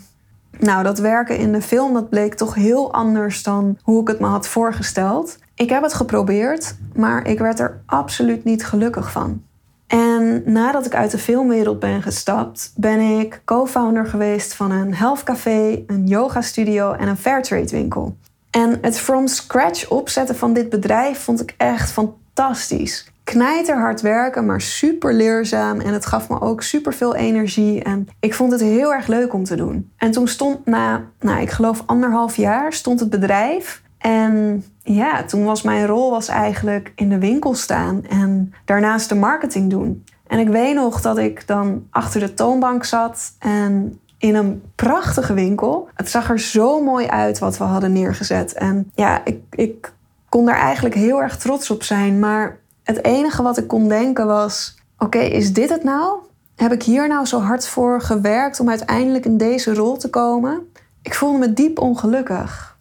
Nou, 0.58 0.82
dat 0.82 0.98
werken 0.98 1.38
in 1.38 1.52
de 1.52 1.62
film 1.62 1.92
dat 1.92 2.08
bleek 2.08 2.34
toch 2.34 2.54
heel 2.54 2.92
anders 2.92 3.42
dan 3.42 3.78
hoe 3.82 4.00
ik 4.00 4.08
het 4.08 4.20
me 4.20 4.26
had 4.26 4.48
voorgesteld. 4.48 5.38
Ik 5.54 5.70
heb 5.70 5.82
het 5.82 5.94
geprobeerd, 5.94 6.76
maar 6.94 7.26
ik 7.26 7.38
werd 7.38 7.60
er 7.60 7.80
absoluut 7.86 8.44
niet 8.44 8.64
gelukkig 8.64 9.12
van. 9.12 9.42
En 9.86 10.42
nadat 10.44 10.86
ik 10.86 10.94
uit 10.94 11.10
de 11.10 11.18
filmwereld 11.18 11.80
ben 11.80 12.02
gestapt, 12.02 12.72
ben 12.76 13.00
ik 13.00 13.42
co-founder 13.44 14.06
geweest 14.06 14.54
van 14.54 14.70
een 14.70 14.94
health 14.94 15.22
café, 15.22 15.84
een 15.86 16.06
yoga 16.06 16.40
studio 16.40 16.92
en 16.92 17.08
een 17.08 17.16
fairtrade 17.16 17.70
winkel. 17.70 18.16
En 18.50 18.78
het 18.80 18.98
from 18.98 19.26
scratch 19.26 19.88
opzetten 19.88 20.36
van 20.36 20.52
dit 20.52 20.68
bedrijf 20.68 21.18
vond 21.18 21.40
ik 21.40 21.54
echt 21.56 21.92
fantastisch. 21.92 23.12
Knijterhard 23.26 24.00
werken, 24.00 24.46
maar 24.46 24.60
super 24.60 25.14
leerzaam. 25.14 25.80
En 25.80 25.92
het 25.92 26.06
gaf 26.06 26.28
me 26.28 26.40
ook 26.40 26.62
super 26.62 26.92
veel 26.92 27.14
energie. 27.14 27.82
En 27.82 28.08
ik 28.20 28.34
vond 28.34 28.52
het 28.52 28.60
heel 28.60 28.92
erg 28.92 29.06
leuk 29.06 29.34
om 29.34 29.44
te 29.44 29.56
doen. 29.56 29.90
En 29.96 30.10
toen 30.10 30.28
stond 30.28 30.66
na, 30.66 31.02
nou, 31.20 31.40
ik 31.40 31.50
geloof 31.50 31.82
anderhalf 31.86 32.36
jaar, 32.36 32.72
stond 32.72 33.00
het 33.00 33.10
bedrijf. 33.10 33.82
En 33.98 34.64
ja, 34.82 35.24
toen 35.24 35.44
was 35.44 35.62
mijn 35.62 35.86
rol 35.86 36.10
was 36.10 36.28
eigenlijk 36.28 36.92
in 36.94 37.08
de 37.08 37.18
winkel 37.18 37.54
staan 37.54 38.04
en 38.08 38.52
daarnaast 38.64 39.08
de 39.08 39.14
marketing 39.14 39.70
doen. 39.70 40.04
En 40.26 40.38
ik 40.38 40.48
weet 40.48 40.74
nog 40.74 41.00
dat 41.00 41.18
ik 41.18 41.46
dan 41.46 41.86
achter 41.90 42.20
de 42.20 42.34
toonbank 42.34 42.84
zat 42.84 43.32
en 43.38 44.00
in 44.18 44.34
een 44.34 44.62
prachtige 44.74 45.34
winkel. 45.34 45.88
Het 45.94 46.10
zag 46.10 46.30
er 46.30 46.40
zo 46.40 46.82
mooi 46.82 47.06
uit 47.06 47.38
wat 47.38 47.58
we 47.58 47.64
hadden 47.64 47.92
neergezet. 47.92 48.52
En 48.52 48.90
ja, 48.94 49.24
ik, 49.24 49.40
ik 49.50 49.92
kon 50.28 50.44
daar 50.44 50.60
eigenlijk 50.60 50.94
heel 50.94 51.22
erg 51.22 51.36
trots 51.36 51.70
op 51.70 51.82
zijn. 51.82 52.18
Maar 52.18 52.58
het 52.86 53.04
enige 53.04 53.42
wat 53.42 53.58
ik 53.58 53.66
kon 53.66 53.88
denken 53.88 54.26
was: 54.26 54.74
oké, 54.98 55.18
is 55.18 55.52
dit 55.52 55.68
het 55.68 55.84
nou? 55.84 56.18
Heb 56.56 56.72
ik 56.72 56.82
hier 56.82 57.08
nou 57.08 57.26
zo 57.26 57.40
hard 57.40 57.68
voor 57.68 58.00
gewerkt 58.00 58.60
om 58.60 58.68
uiteindelijk 58.68 59.24
in 59.24 59.36
deze 59.36 59.74
rol 59.74 59.96
te 59.96 60.10
komen? 60.10 60.72
Ik 61.02 61.14
voelde 61.14 61.38
me 61.38 61.52
diep 61.52 61.78
ongelukkig. 61.78 62.76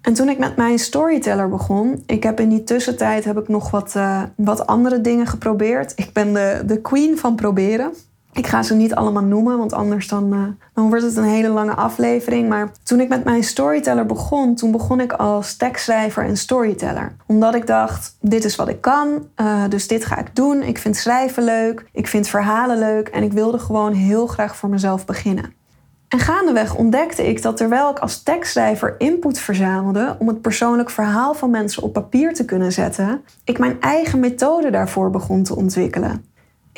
En 0.00 0.14
toen 0.14 0.28
ik 0.28 0.38
met 0.38 0.56
mijn 0.56 0.78
storyteller 0.78 1.48
begon, 1.48 2.02
ik 2.06 2.22
heb 2.22 2.40
in 2.40 2.48
die 2.48 2.64
tussentijd 2.64 3.24
heb 3.24 3.38
ik 3.38 3.48
nog 3.48 3.70
wat, 3.70 3.94
uh, 3.96 4.22
wat 4.36 4.66
andere 4.66 5.00
dingen 5.00 5.26
geprobeerd. 5.26 5.92
Ik 5.96 6.12
ben 6.12 6.32
de, 6.32 6.62
de 6.66 6.80
queen 6.80 7.18
van 7.18 7.34
proberen. 7.34 7.92
Ik 8.38 8.46
ga 8.46 8.62
ze 8.62 8.74
niet 8.74 8.94
allemaal 8.94 9.22
noemen, 9.22 9.58
want 9.58 9.72
anders 9.72 10.08
dan, 10.08 10.34
uh, 10.34 10.42
dan 10.74 10.88
wordt 10.88 11.04
het 11.04 11.16
een 11.16 11.24
hele 11.24 11.48
lange 11.48 11.74
aflevering. 11.74 12.48
Maar 12.48 12.72
toen 12.82 13.00
ik 13.00 13.08
met 13.08 13.24
mijn 13.24 13.44
storyteller 13.44 14.06
begon, 14.06 14.54
toen 14.54 14.72
begon 14.72 15.00
ik 15.00 15.12
als 15.12 15.56
tekstschrijver 15.56 16.24
en 16.24 16.36
storyteller. 16.36 17.16
Omdat 17.26 17.54
ik 17.54 17.66
dacht, 17.66 18.16
dit 18.20 18.44
is 18.44 18.56
wat 18.56 18.68
ik 18.68 18.80
kan, 18.80 19.26
uh, 19.36 19.62
dus 19.68 19.88
dit 19.88 20.04
ga 20.04 20.18
ik 20.18 20.36
doen. 20.36 20.62
Ik 20.62 20.78
vind 20.78 20.96
schrijven 20.96 21.44
leuk, 21.44 21.88
ik 21.92 22.06
vind 22.06 22.28
verhalen 22.28 22.78
leuk 22.78 23.08
en 23.08 23.22
ik 23.22 23.32
wilde 23.32 23.58
gewoon 23.58 23.92
heel 23.92 24.26
graag 24.26 24.56
voor 24.56 24.68
mezelf 24.68 25.04
beginnen. 25.04 25.52
En 26.08 26.18
gaandeweg 26.18 26.74
ontdekte 26.74 27.28
ik 27.28 27.42
dat 27.42 27.56
terwijl 27.56 27.90
ik 27.90 27.98
als 27.98 28.22
tekstschrijver 28.22 28.94
input 28.98 29.38
verzamelde 29.38 30.16
om 30.18 30.28
het 30.28 30.40
persoonlijk 30.40 30.90
verhaal 30.90 31.34
van 31.34 31.50
mensen 31.50 31.82
op 31.82 31.92
papier 31.92 32.34
te 32.34 32.44
kunnen 32.44 32.72
zetten, 32.72 33.20
ik 33.44 33.58
mijn 33.58 33.80
eigen 33.80 34.20
methode 34.20 34.70
daarvoor 34.70 35.10
begon 35.10 35.42
te 35.42 35.56
ontwikkelen. 35.56 36.27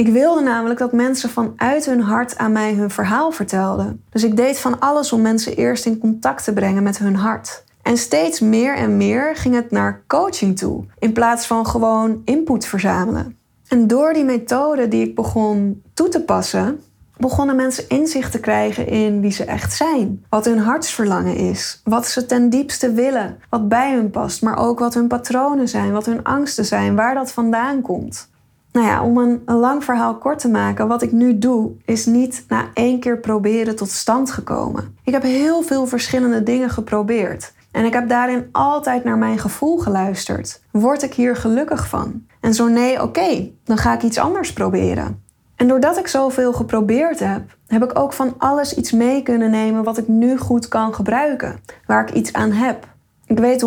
Ik 0.01 0.09
wilde 0.09 0.41
namelijk 0.41 0.79
dat 0.79 0.93
mensen 0.93 1.31
vanuit 1.31 1.87
hun 1.87 2.01
hart 2.01 2.39
aan 2.39 2.53
mij 2.53 2.75
hun 2.75 2.91
verhaal 2.91 3.31
vertelden. 3.31 4.05
Dus 4.11 4.25
ik 4.25 4.37
deed 4.37 4.59
van 4.59 4.79
alles 4.79 5.13
om 5.13 5.21
mensen 5.21 5.57
eerst 5.57 5.87
in 5.87 5.99
contact 5.99 6.45
te 6.45 6.53
brengen 6.53 6.83
met 6.83 6.99
hun 6.99 7.17
hart. 7.17 7.65
En 7.83 7.97
steeds 7.97 8.41
meer 8.41 8.77
en 8.77 8.97
meer 8.97 9.37
ging 9.37 9.55
het 9.55 9.71
naar 9.71 10.03
coaching 10.07 10.59
toe, 10.59 10.85
in 10.99 11.13
plaats 11.13 11.47
van 11.47 11.67
gewoon 11.67 12.23
input 12.25 12.67
verzamelen. 12.67 13.39
En 13.69 13.87
door 13.87 14.13
die 14.13 14.25
methode 14.25 14.89
die 14.89 15.07
ik 15.09 15.15
begon 15.15 15.83
toe 15.95 16.09
te 16.09 16.23
passen, 16.23 16.81
begonnen 17.17 17.57
mensen 17.57 17.89
inzicht 17.89 18.33
te 18.33 18.41
krijgen 18.41 18.87
in 18.87 19.21
wie 19.21 19.33
ze 19.33 19.45
echt 19.45 19.73
zijn. 19.73 20.25
Wat 20.29 20.45
hun 20.45 20.59
hartsverlangen 20.59 21.37
is. 21.37 21.81
Wat 21.85 22.07
ze 22.07 22.27
ten 22.27 22.51
diepste 22.51 22.93
willen. 22.93 23.39
Wat 23.51 23.69
bij 23.69 23.95
hun 23.95 24.11
past. 24.11 24.43
Maar 24.43 24.59
ook 24.59 24.79
wat 24.79 24.95
hun 24.95 25.09
patronen 25.09 25.69
zijn. 25.69 25.93
Wat 25.93 26.07
hun 26.07 26.25
angsten 26.25 26.65
zijn. 26.65 26.95
Waar 26.95 27.15
dat 27.15 27.33
vandaan 27.33 27.81
komt. 27.81 28.30
Nou 28.73 28.87
ja, 28.87 29.03
om 29.05 29.19
een, 29.19 29.43
lang 29.45 29.85
verhaal 29.85 30.19
kort 30.19 30.39
te 30.39 30.49
maken, 30.49 30.89
wat 30.89 31.03
ik 31.03 31.13
nu 31.13 31.39
doe, 31.39 31.73
is 31.85 32.07
niet 32.07 32.45
na 32.49 32.65
één 32.75 33.01
keer 33.01 33.19
proberen 33.19 33.77
tot 33.77 33.91
stand 33.91 34.31
gekomen. 34.31 34.97
Ik 35.05 35.13
heb 35.13 35.23
heel 35.23 35.63
veel 35.63 35.87
verschillende 35.87 36.43
dingen 36.43 36.71
geprobeerd. 36.71 37.53
En 37.71 37.85
ik 37.85 37.93
heb 37.93 38.09
daarin 38.09 38.49
altijd 38.53 39.05
naar 39.05 39.19
mijn 39.19 39.39
gevoel 39.39 39.79
geluisterd. 39.79 40.63
Word 40.71 41.03
ik 41.03 41.15
hier 41.15 41.37
gelukkig 41.37 41.89
van? 41.89 42.27
En 42.41 42.55
zo 42.55 42.69
nee, 42.69 43.03
oké, 43.03 43.51
dan 43.65 43.79
ga 43.79 43.95
ik 43.95 44.03
iets 44.03 44.19
anders 44.19 44.53
proberen. 44.53 45.23
En 45.57 45.69
doordat 45.69 45.99
ik 45.99 46.07
zoveel 46.07 46.53
geprobeerd 46.53 47.19
heb, 47.19 47.57
heb 47.67 47.85
ik 47.85 47.99
ook 47.99 48.13
van 48.13 48.35
alles 48.39 48.75
iets 48.75 48.93
mee 48.93 49.23
kunnen 49.23 49.51
nemen 49.51 49.85
wat 49.85 49.99
ik 49.99 50.09
nu 50.09 50.39
goed 50.39 50.69
kan 50.69 50.95
gebruiken, 50.95 51.61
waar 51.87 52.09
ik 52.09 52.15
iets 52.15 52.33
aan 52.33 52.53
heb. 52.53 52.87
Ik 53.31 53.39
weet 53.39 53.65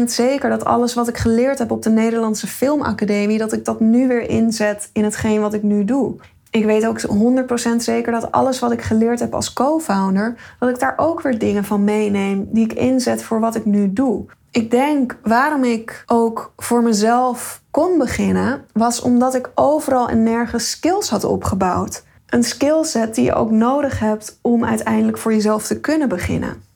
100% 0.00 0.04
zeker 0.04 0.50
dat 0.50 0.64
alles 0.64 0.94
wat 0.94 1.08
ik 1.08 1.18
geleerd 1.18 1.58
heb 1.58 1.70
op 1.70 1.82
de 1.82 1.90
Nederlandse 1.90 2.46
Filmacademie, 2.46 3.38
dat 3.38 3.52
ik 3.52 3.64
dat 3.64 3.80
nu 3.80 4.08
weer 4.08 4.28
inzet 4.28 4.90
in 4.92 5.04
hetgeen 5.04 5.40
wat 5.40 5.54
ik 5.54 5.62
nu 5.62 5.84
doe. 5.84 6.14
Ik 6.50 6.64
weet 6.64 6.86
ook 6.86 7.00
100% 7.00 7.76
zeker 7.76 8.12
dat 8.12 8.32
alles 8.32 8.58
wat 8.58 8.72
ik 8.72 8.82
geleerd 8.82 9.20
heb 9.20 9.34
als 9.34 9.52
co-founder, 9.52 10.36
dat 10.58 10.68
ik 10.68 10.78
daar 10.78 10.94
ook 10.96 11.22
weer 11.22 11.38
dingen 11.38 11.64
van 11.64 11.84
meeneem 11.84 12.48
die 12.50 12.64
ik 12.64 12.72
inzet 12.72 13.22
voor 13.22 13.40
wat 13.40 13.54
ik 13.54 13.64
nu 13.64 13.92
doe. 13.92 14.24
Ik 14.50 14.70
denk 14.70 15.18
waarom 15.22 15.64
ik 15.64 16.02
ook 16.06 16.52
voor 16.56 16.82
mezelf 16.82 17.62
kon 17.70 17.98
beginnen, 17.98 18.64
was 18.72 19.00
omdat 19.00 19.34
ik 19.34 19.50
overal 19.54 20.08
en 20.08 20.22
nergens 20.22 20.70
skills 20.70 21.08
had 21.08 21.24
opgebouwd. 21.24 22.04
Een 22.26 22.44
skillset 22.44 23.14
die 23.14 23.24
je 23.24 23.34
ook 23.34 23.50
nodig 23.50 23.98
hebt 23.98 24.38
om 24.42 24.64
uiteindelijk 24.64 25.18
voor 25.18 25.32
jezelf 25.32 25.66
te 25.66 25.80
kunnen 25.80 26.08
beginnen. 26.08 26.72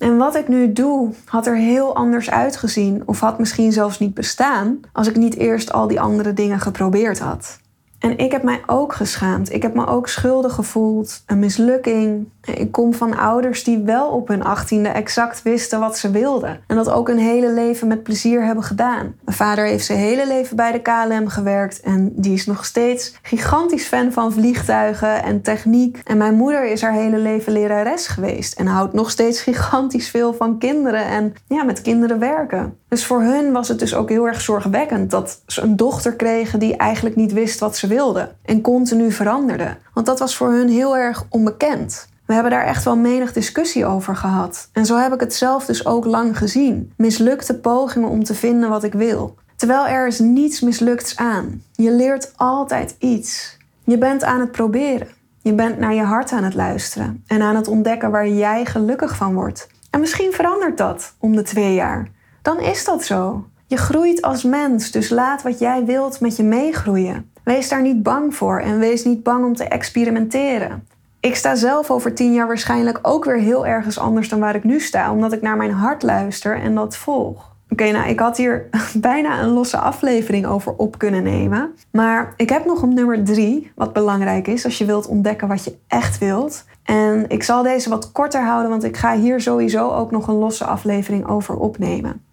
En 0.00 0.16
wat 0.16 0.34
ik 0.34 0.48
nu 0.48 0.72
doe, 0.72 1.12
had 1.24 1.46
er 1.46 1.56
heel 1.56 1.94
anders 1.94 2.30
uitgezien, 2.30 3.02
of 3.04 3.20
had 3.20 3.38
misschien 3.38 3.72
zelfs 3.72 3.98
niet 3.98 4.14
bestaan, 4.14 4.80
als 4.92 5.08
ik 5.08 5.16
niet 5.16 5.36
eerst 5.36 5.72
al 5.72 5.86
die 5.86 6.00
andere 6.00 6.32
dingen 6.32 6.60
geprobeerd 6.60 7.18
had. 7.18 7.58
En 7.98 8.18
ik 8.18 8.32
heb 8.32 8.42
mij 8.42 8.62
ook 8.66 8.92
geschaamd. 8.92 9.52
Ik 9.52 9.62
heb 9.62 9.74
me 9.74 9.86
ook 9.86 10.08
schuldig 10.08 10.54
gevoeld. 10.54 11.22
Een 11.26 11.38
mislukking. 11.38 12.28
Ik 12.44 12.72
kom 12.72 12.94
van 12.94 13.18
ouders 13.18 13.64
die 13.64 13.78
wel 13.78 14.08
op 14.08 14.28
hun 14.28 14.42
achttiende 14.42 14.88
exact 14.88 15.42
wisten 15.42 15.80
wat 15.80 15.98
ze 15.98 16.10
wilden. 16.10 16.60
En 16.66 16.76
dat 16.76 16.90
ook 16.90 17.08
een 17.08 17.18
hele 17.18 17.52
leven 17.52 17.88
met 17.88 18.02
plezier 18.02 18.44
hebben 18.44 18.64
gedaan. 18.64 19.14
Mijn 19.24 19.36
vader 19.36 19.64
heeft 19.64 19.84
zijn 19.84 19.98
hele 19.98 20.26
leven 20.26 20.56
bij 20.56 20.72
de 20.72 20.82
KLM 20.82 21.28
gewerkt. 21.28 21.80
En 21.80 22.12
die 22.14 22.32
is 22.32 22.46
nog 22.46 22.64
steeds 22.64 23.18
gigantisch 23.22 23.86
fan 23.86 24.12
van 24.12 24.32
vliegtuigen 24.32 25.22
en 25.22 25.42
techniek. 25.42 26.00
En 26.04 26.16
mijn 26.16 26.34
moeder 26.34 26.64
is 26.64 26.82
haar 26.82 26.92
hele 26.92 27.18
leven 27.18 27.52
lerares 27.52 28.06
geweest. 28.06 28.58
En 28.58 28.66
houdt 28.66 28.92
nog 28.92 29.10
steeds 29.10 29.40
gigantisch 29.40 30.08
veel 30.08 30.34
van 30.34 30.58
kinderen 30.58 31.04
en 31.04 31.34
ja, 31.46 31.62
met 31.64 31.82
kinderen 31.82 32.18
werken. 32.18 32.78
Dus 32.88 33.06
voor 33.06 33.22
hun 33.22 33.52
was 33.52 33.68
het 33.68 33.78
dus 33.78 33.94
ook 33.94 34.08
heel 34.08 34.26
erg 34.26 34.40
zorgwekkend 34.40 35.10
dat 35.10 35.42
ze 35.46 35.60
een 35.60 35.76
dochter 35.76 36.16
kregen 36.16 36.58
die 36.58 36.76
eigenlijk 36.76 37.16
niet 37.16 37.32
wist 37.32 37.60
wat 37.60 37.76
ze 37.76 37.86
wilde 37.86 38.32
en 38.42 38.60
continu 38.60 39.12
veranderde. 39.12 39.76
Want 39.94 40.06
dat 40.06 40.18
was 40.18 40.36
voor 40.36 40.52
hun 40.52 40.68
heel 40.68 40.96
erg 40.96 41.24
onbekend. 41.28 42.08
We 42.30 42.36
hebben 42.36 42.54
daar 42.54 42.66
echt 42.66 42.84
wel 42.84 42.96
menig 42.96 43.32
discussie 43.32 43.86
over 43.86 44.16
gehad. 44.16 44.68
En 44.72 44.86
zo 44.86 44.96
heb 44.96 45.12
ik 45.12 45.20
het 45.20 45.34
zelf 45.34 45.64
dus 45.64 45.86
ook 45.86 46.04
lang 46.04 46.38
gezien. 46.38 46.92
Mislukte 46.96 47.54
pogingen 47.54 48.08
om 48.08 48.24
te 48.24 48.34
vinden 48.34 48.68
wat 48.68 48.84
ik 48.84 48.92
wil. 48.92 49.34
Terwijl 49.56 49.86
er 49.86 50.06
is 50.06 50.18
niets 50.18 50.60
mislukts 50.60 51.16
aan. 51.16 51.62
Je 51.72 51.92
leert 51.92 52.32
altijd 52.36 52.96
iets. 52.98 53.56
Je 53.84 53.98
bent 53.98 54.24
aan 54.24 54.40
het 54.40 54.52
proberen. 54.52 55.08
Je 55.42 55.54
bent 55.54 55.78
naar 55.78 55.94
je 55.94 56.02
hart 56.02 56.32
aan 56.32 56.44
het 56.44 56.54
luisteren 56.54 57.24
en 57.26 57.42
aan 57.42 57.56
het 57.56 57.68
ontdekken 57.68 58.10
waar 58.10 58.28
jij 58.28 58.64
gelukkig 58.64 59.16
van 59.16 59.34
wordt. 59.34 59.68
En 59.90 60.00
misschien 60.00 60.32
verandert 60.32 60.78
dat 60.78 61.14
om 61.18 61.36
de 61.36 61.42
twee 61.42 61.74
jaar. 61.74 62.08
Dan 62.42 62.60
is 62.60 62.84
dat 62.84 63.04
zo. 63.04 63.48
Je 63.66 63.76
groeit 63.76 64.22
als 64.22 64.42
mens, 64.42 64.90
dus 64.90 65.08
laat 65.08 65.42
wat 65.42 65.58
jij 65.58 65.84
wilt 65.84 66.20
met 66.20 66.36
je 66.36 66.42
meegroeien. 66.42 67.30
Wees 67.44 67.68
daar 67.68 67.82
niet 67.82 68.02
bang 68.02 68.34
voor 68.34 68.60
en 68.60 68.78
wees 68.78 69.04
niet 69.04 69.22
bang 69.22 69.44
om 69.44 69.54
te 69.54 69.64
experimenteren. 69.64 70.86
Ik 71.20 71.36
sta 71.36 71.54
zelf 71.54 71.90
over 71.90 72.14
tien 72.14 72.32
jaar 72.32 72.46
waarschijnlijk 72.46 72.98
ook 73.02 73.24
weer 73.24 73.38
heel 73.38 73.66
ergens 73.66 73.98
anders 73.98 74.28
dan 74.28 74.40
waar 74.40 74.54
ik 74.54 74.64
nu 74.64 74.80
sta, 74.80 75.12
omdat 75.12 75.32
ik 75.32 75.42
naar 75.42 75.56
mijn 75.56 75.72
hart 75.72 76.02
luister 76.02 76.60
en 76.60 76.74
dat 76.74 76.96
volg. 76.96 77.54
Oké, 77.68 77.90
nou, 77.90 78.08
ik 78.08 78.20
had 78.20 78.36
hier 78.36 78.68
bijna 78.94 79.42
een 79.42 79.48
losse 79.48 79.78
aflevering 79.78 80.46
over 80.46 80.72
op 80.72 80.98
kunnen 80.98 81.22
nemen. 81.22 81.74
Maar 81.90 82.32
ik 82.36 82.48
heb 82.48 82.64
nog 82.64 82.82
een 82.82 82.94
nummer 82.94 83.24
drie, 83.24 83.72
wat 83.74 83.92
belangrijk 83.92 84.46
is 84.46 84.64
als 84.64 84.78
je 84.78 84.84
wilt 84.84 85.06
ontdekken 85.06 85.48
wat 85.48 85.64
je 85.64 85.76
echt 85.86 86.18
wilt. 86.18 86.64
En 86.82 87.24
ik 87.28 87.42
zal 87.42 87.62
deze 87.62 87.88
wat 87.88 88.12
korter 88.12 88.44
houden, 88.44 88.70
want 88.70 88.84
ik 88.84 88.96
ga 88.96 89.16
hier 89.16 89.40
sowieso 89.40 89.90
ook 89.90 90.10
nog 90.10 90.28
een 90.28 90.34
losse 90.34 90.64
aflevering 90.64 91.26
over 91.26 91.56
opnemen. 91.56 92.24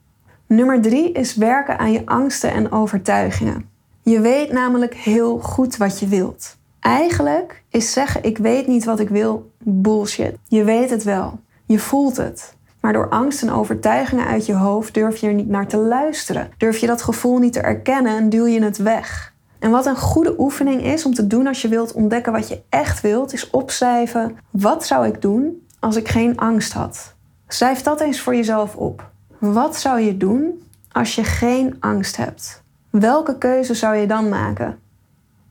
Nummer 0.46 0.82
drie 0.82 1.12
is 1.12 1.36
werken 1.36 1.80
aan 1.80 1.92
je 1.92 2.06
angsten 2.06 2.52
en 2.52 2.72
overtuigingen. 2.72 3.70
Je 4.02 4.20
weet 4.20 4.52
namelijk 4.52 4.94
heel 4.96 5.38
goed 5.38 5.78
wat 5.78 6.00
je 6.00 6.08
wilt. 6.08 6.58
Eigenlijk 6.80 7.64
is 7.78 7.92
zeggen 7.92 8.24
ik 8.24 8.38
weet 8.38 8.68
niet 8.68 8.86
wat 8.86 9.00
ik 9.00 9.10
wil 9.10 9.52
bullshit. 9.64 10.38
Je 10.48 10.64
weet 10.64 10.90
het 10.90 11.04
wel. 11.04 11.40
Je 11.66 11.80
voelt 11.80 12.18
het. 12.18 12.56
Maar 12.80 12.94
door 12.94 13.10
angst 13.10 13.42
en 13.42 13.52
overtuigingen 13.52 14.26
uit 14.26 14.46
je 14.46 14.54
hoofd 14.54 14.94
durf 14.94 15.18
je 15.18 15.28
er 15.28 15.34
niet 15.34 15.50
naar 15.50 15.68
te 15.68 15.78
luisteren. 15.78 16.52
Durf 16.58 16.78
je 16.78 16.88
dat 16.88 17.02
gevoel 17.02 17.38
niet 17.38 17.54
te 17.54 17.60
erkennen 17.60 18.18
en 18.18 18.30
duw 18.30 18.46
je 18.46 18.64
het 18.64 18.78
weg. 18.78 19.34
En 19.60 19.72
wat 19.72 19.86
een 19.86 19.96
goede 19.96 20.40
oefening 20.40 20.84
is 20.84 21.06
om 21.06 21.14
te 21.14 21.28
doen 21.28 21.48
als 21.48 21.62
je 21.62 21.68
wilt 21.68 21.94
ontdekken 21.94 22.32
wat 22.32 22.48
je 22.48 22.62
echt 22.70 23.02
wilt, 23.02 23.34
is 23.34 23.50
opschrijven: 23.50 24.38
wat 24.52 24.86
zou 24.86 25.08
ik 25.08 25.22
doen 25.22 25.68
als 25.80 25.96
ik 25.96 26.08
geen 26.08 26.38
angst 26.38 26.74
had? 26.74 27.16
Schrijf 27.48 27.82
dat 27.82 28.02
eens 28.02 28.22
voor 28.22 28.36
jezelf 28.36 28.76
op. 28.76 29.10
Wat 29.40 29.78
zou 29.78 30.00
je 30.00 30.18
doen 30.18 30.64
als 30.92 31.16
je 31.16 31.24
geen 31.24 31.76
angst 31.80 32.18
hebt? 32.18 32.64
Welke 32.90 33.38
keuze 33.38 33.74
zou 33.74 33.96
je 33.96 34.08
dan 34.08 34.30
maken? 34.30 34.80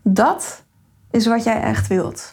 Dat 0.02 0.64
is 1.16 1.26
wat 1.26 1.44
jij 1.44 1.60
echt 1.60 1.86
wilt. 1.86 2.32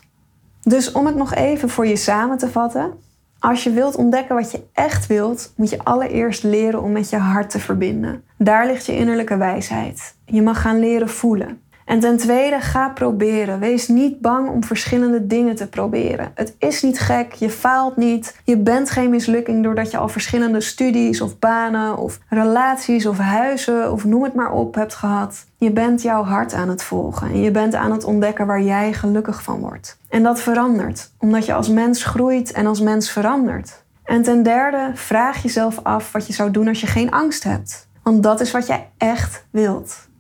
Dus 0.62 0.92
om 0.92 1.06
het 1.06 1.16
nog 1.16 1.34
even 1.34 1.70
voor 1.70 1.88
je 1.88 1.96
samen 1.96 2.38
te 2.38 2.50
vatten. 2.50 2.94
Als 3.40 3.64
je 3.64 3.72
wilt 3.72 3.96
ontdekken 3.96 4.36
wat 4.36 4.52
je 4.52 4.64
echt 4.74 5.08
wilt, 5.08 5.54
moet 5.56 5.70
je 5.70 5.84
allereerst 5.84 6.44
leren 6.44 6.82
om 6.82 6.92
met 6.92 7.10
je 7.10 7.18
hart 7.18 7.50
te 7.50 7.60
verbinden. 7.60 8.24
Daar 8.38 8.66
ligt 8.66 8.86
je 8.86 8.96
innerlijke 8.96 9.38
wijsheid. 9.38 10.16
Je 10.26 10.42
mag 10.42 10.62
gaan 10.62 10.80
leren 10.80 11.10
voelen. 11.10 11.62
En 11.86 12.00
ten 12.00 12.18
tweede, 12.18 12.60
ga 12.60 12.90
proberen. 12.90 13.60
Wees 13.60 13.88
niet 13.88 14.22
bang 14.22 14.50
om 14.50 14.64
verschillende 14.64 15.28
dingen 15.28 15.56
te 15.56 15.68
proberen. 15.68 16.32
Het 16.36 16.56
is 16.60 16.82
niet 16.82 17.00
gek, 17.00 17.34
je 17.34 17.50
faalt 17.50 17.98
niet. 17.98 18.38
Je 18.44 18.58
bent 18.58 18.90
geen 18.90 19.10
mislukking 19.10 19.64
doordat 19.64 19.92
je 19.92 19.98
al 19.98 20.10
verschillende 20.10 20.62
studies 20.62 21.22
of 21.22 21.40
banen 21.40 21.98
of 21.98 22.20
relaties 22.30 23.06
of 23.06 23.18
huizen 23.18 23.92
of 23.92 24.06
noem 24.06 24.24
het 24.24 24.34
maar 24.34 24.52
op 24.52 24.76
hebt 24.76 24.94
gehad. 24.94 25.46
Je 25.58 25.72
bent 25.72 26.02
jouw 26.02 26.24
hart 26.24 26.54
aan 26.54 26.70
het 26.70 26.84
volgen 26.84 27.28
en 27.28 27.42
je 27.42 27.52
bent 27.52 27.76
aan 27.76 27.92
het 27.92 28.04
ontdekken 28.04 28.48
waar 28.48 28.62
jij 28.62 28.94
gelukkig 28.94 29.44
van 29.44 29.60
wordt. 29.60 29.98
En 30.10 30.24
dat 30.24 30.42
verandert, 30.42 31.12
omdat 31.20 31.46
je 31.46 31.54
als 31.54 31.70
mens 31.70 32.04
groeit 32.04 32.52
en 32.52 32.66
als 32.66 32.80
mens 32.80 33.12
verandert. 33.12 33.84
En 34.04 34.24
ten 34.24 34.44
derde, 34.44 34.92
vraag 34.94 35.44
jezelf 35.44 35.80
af 35.84 36.12
wat 36.12 36.28
je 36.28 36.34
zou 36.34 36.52
doen 36.52 36.68
als 36.68 36.82
je 36.82 36.88
geen 36.88 37.12
angst 37.12 37.44
hebt. 37.44 37.88
Want 38.04 38.24
dat 38.24 38.42
is 38.42 38.52
wat 38.52 38.68
jij 38.68 38.90
echt 38.98 39.46
wilt. 39.52 40.12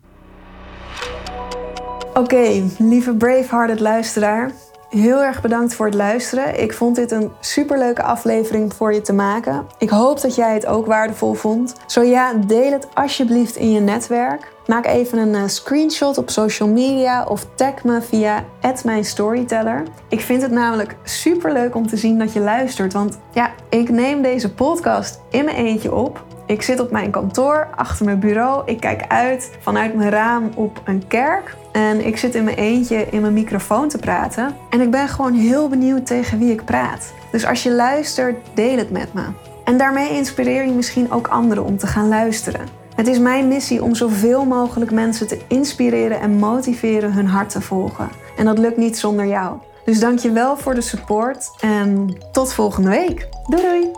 Oké, 2.13 2.63
lieve 2.77 3.15
Bravehearted 3.15 3.79
luisteraar. 3.79 4.51
Heel 4.89 5.23
erg 5.23 5.41
bedankt 5.41 5.73
voor 5.73 5.85
het 5.85 5.95
luisteren. 5.95 6.61
Ik 6.61 6.73
vond 6.73 6.95
dit 6.95 7.11
een 7.11 7.31
superleuke 7.39 8.03
aflevering 8.03 8.73
voor 8.73 8.93
je 8.93 9.01
te 9.01 9.13
maken. 9.13 9.65
Ik 9.77 9.89
hoop 9.89 10.21
dat 10.21 10.35
jij 10.35 10.53
het 10.53 10.65
ook 10.65 10.85
waardevol 10.85 11.33
vond. 11.33 11.75
Zo 11.85 12.01
ja, 12.01 12.33
deel 12.33 12.71
het 12.71 12.87
alsjeblieft 12.93 13.55
in 13.55 13.71
je 13.71 13.79
netwerk. 13.79 14.51
Maak 14.67 14.85
even 14.85 15.17
een 15.17 15.33
uh, 15.33 15.47
screenshot 15.47 16.17
op 16.17 16.29
social 16.29 16.69
media 16.69 17.23
of 17.23 17.45
tag 17.55 17.83
me 17.83 18.01
via 18.01 18.43
@mijnstoryteller. 18.83 19.83
Ik 20.09 20.21
vind 20.21 20.41
het 20.41 20.51
namelijk 20.51 20.95
superleuk 21.03 21.75
om 21.75 21.87
te 21.87 21.97
zien 21.97 22.19
dat 22.19 22.33
je 22.33 22.39
luistert, 22.39 22.93
want 22.93 23.19
ja, 23.31 23.51
ik 23.69 23.89
neem 23.89 24.21
deze 24.21 24.53
podcast 24.53 25.19
in 25.29 25.45
mijn 25.45 25.57
eentje 25.57 25.93
op. 25.93 26.23
Ik 26.45 26.61
zit 26.61 26.79
op 26.79 26.91
mijn 26.91 27.11
kantoor 27.11 27.67
achter 27.75 28.05
mijn 28.05 28.19
bureau. 28.19 28.61
Ik 28.65 28.79
kijk 28.79 29.07
uit 29.07 29.51
vanuit 29.59 29.93
mijn 29.93 30.09
raam 30.09 30.49
op 30.55 30.81
een 30.85 31.07
kerk. 31.07 31.55
En 31.73 32.05
ik 32.05 32.17
zit 32.17 32.35
in 32.35 32.43
mijn 32.43 32.57
eentje 32.57 33.07
in 33.09 33.21
mijn 33.21 33.33
microfoon 33.33 33.89
te 33.89 33.97
praten. 33.97 34.55
En 34.69 34.81
ik 34.81 34.91
ben 34.91 35.07
gewoon 35.07 35.33
heel 35.33 35.67
benieuwd 35.67 36.05
tegen 36.05 36.39
wie 36.39 36.51
ik 36.51 36.65
praat. 36.65 37.13
Dus 37.31 37.45
als 37.45 37.63
je 37.63 37.71
luistert, 37.71 38.37
deel 38.53 38.77
het 38.77 38.91
met 38.91 39.13
me. 39.13 39.23
En 39.63 39.77
daarmee 39.77 40.09
inspireer 40.09 40.65
je 40.65 40.71
misschien 40.71 41.11
ook 41.11 41.27
anderen 41.27 41.63
om 41.63 41.77
te 41.77 41.87
gaan 41.87 42.07
luisteren. 42.07 42.67
Het 42.95 43.07
is 43.07 43.19
mijn 43.19 43.47
missie 43.47 43.83
om 43.83 43.95
zoveel 43.95 44.45
mogelijk 44.45 44.91
mensen 44.91 45.27
te 45.27 45.39
inspireren 45.47 46.19
en 46.19 46.31
motiveren 46.31 47.13
hun 47.13 47.27
hart 47.27 47.49
te 47.49 47.61
volgen. 47.61 48.09
En 48.37 48.45
dat 48.45 48.57
lukt 48.57 48.77
niet 48.77 48.97
zonder 48.97 49.25
jou. 49.25 49.57
Dus 49.85 49.99
dank 49.99 50.19
je 50.19 50.31
wel 50.31 50.57
voor 50.57 50.75
de 50.75 50.81
support 50.81 51.51
en 51.59 52.17
tot 52.31 52.53
volgende 52.53 52.89
week. 52.89 53.27
Doei 53.47 53.61
doei! 53.61 53.91